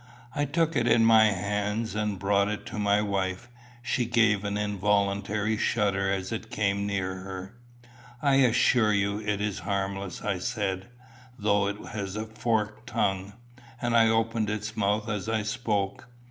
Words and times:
I 0.33 0.45
took 0.45 0.75
it 0.75 0.87
in 0.87 1.05
my 1.05 1.25
hands, 1.25 1.93
and 1.93 2.17
brought 2.17 2.47
it 2.47 2.65
to 2.65 2.79
my 2.79 3.03
wife. 3.03 3.49
She 3.83 4.05
gave 4.07 4.43
an 4.43 4.57
involuntary 4.57 5.57
shudder 5.57 6.11
as 6.11 6.31
it 6.31 6.49
came 6.49 6.87
near 6.87 7.17
her. 7.17 7.59
"I 8.19 8.37
assure 8.37 8.93
you 8.93 9.19
it 9.21 9.39
is 9.39 9.59
harmless," 9.59 10.23
I 10.23 10.39
said, 10.39 10.87
"though 11.37 11.67
it 11.67 11.77
has 11.89 12.15
a 12.15 12.25
forked 12.25 12.87
tongue." 12.87 13.33
And 13.79 13.95
I 13.95 14.07
opened 14.09 14.49
its 14.49 14.75
mouth 14.75 15.07
as 15.07 15.29
I 15.29 15.43
spoke. 15.43 16.07